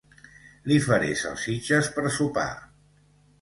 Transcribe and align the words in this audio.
Li 0.71 0.77
faré 0.85 1.11
salsitxes 1.19 1.91
per 1.99 2.07
sopar 2.17 2.51